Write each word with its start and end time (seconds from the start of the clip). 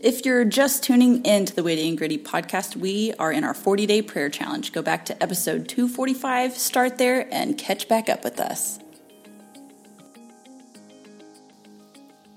If 0.00 0.24
you're 0.24 0.44
just 0.44 0.84
tuning 0.84 1.24
in 1.24 1.44
to 1.46 1.56
the 1.56 1.64
Witty 1.64 1.88
and 1.88 1.98
Gritty 1.98 2.18
podcast, 2.18 2.76
we 2.76 3.12
are 3.14 3.32
in 3.32 3.42
our 3.42 3.52
40 3.52 3.84
day 3.84 4.00
prayer 4.00 4.28
challenge. 4.28 4.72
Go 4.72 4.80
back 4.80 5.04
to 5.06 5.20
episode 5.20 5.68
245, 5.68 6.56
start 6.56 6.98
there, 6.98 7.26
and 7.32 7.58
catch 7.58 7.88
back 7.88 8.08
up 8.08 8.22
with 8.22 8.38
us. 8.38 8.78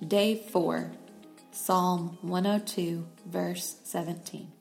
Day 0.05 0.43
4, 0.51 0.91
Psalm 1.51 2.17
102, 2.21 3.05
verse 3.27 3.75
17. 3.83 4.51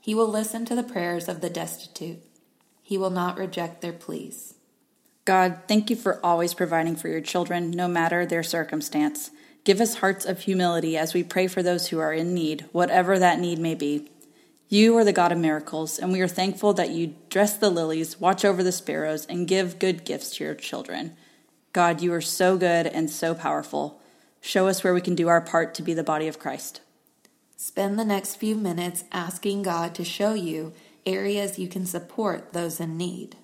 He 0.00 0.14
will 0.14 0.28
listen 0.28 0.64
to 0.66 0.76
the 0.76 0.84
prayers 0.84 1.28
of 1.28 1.40
the 1.40 1.50
destitute, 1.50 2.22
he 2.82 2.96
will 2.96 3.10
not 3.10 3.36
reject 3.36 3.80
their 3.80 3.92
pleas. 3.92 4.54
God, 5.24 5.62
thank 5.66 5.90
you 5.90 5.96
for 5.96 6.24
always 6.24 6.54
providing 6.54 6.94
for 6.94 7.08
your 7.08 7.20
children, 7.20 7.72
no 7.72 7.88
matter 7.88 8.24
their 8.24 8.44
circumstance. 8.44 9.32
Give 9.64 9.80
us 9.80 9.96
hearts 9.96 10.24
of 10.24 10.40
humility 10.40 10.96
as 10.96 11.14
we 11.14 11.22
pray 11.22 11.46
for 11.46 11.62
those 11.62 11.88
who 11.88 11.98
are 11.98 12.12
in 12.12 12.34
need, 12.34 12.64
whatever 12.72 13.18
that 13.18 13.38
need 13.38 13.58
may 13.58 13.74
be. 13.74 14.08
You 14.68 14.96
are 14.98 15.04
the 15.04 15.12
God 15.12 15.32
of 15.32 15.38
miracles, 15.38 15.98
and 15.98 16.12
we 16.12 16.20
are 16.20 16.28
thankful 16.28 16.74
that 16.74 16.90
you 16.90 17.14
dress 17.30 17.56
the 17.56 17.70
lilies, 17.70 18.20
watch 18.20 18.44
over 18.44 18.62
the 18.62 18.72
sparrows, 18.72 19.24
and 19.26 19.48
give 19.48 19.78
good 19.78 20.04
gifts 20.04 20.36
to 20.36 20.44
your 20.44 20.54
children. 20.54 21.16
God, 21.72 22.02
you 22.02 22.12
are 22.12 22.20
so 22.20 22.58
good 22.58 22.86
and 22.86 23.08
so 23.08 23.34
powerful. 23.34 24.00
Show 24.40 24.68
us 24.68 24.84
where 24.84 24.94
we 24.94 25.00
can 25.00 25.14
do 25.14 25.28
our 25.28 25.40
part 25.40 25.74
to 25.74 25.82
be 25.82 25.94
the 25.94 26.04
body 26.04 26.28
of 26.28 26.38
Christ. 26.38 26.80
Spend 27.56 27.98
the 27.98 28.04
next 28.04 28.36
few 28.36 28.54
minutes 28.54 29.04
asking 29.10 29.62
God 29.62 29.94
to 29.94 30.04
show 30.04 30.34
you 30.34 30.72
areas 31.06 31.58
you 31.58 31.68
can 31.68 31.86
support 31.86 32.52
those 32.52 32.78
in 32.78 32.96
need. 32.96 33.36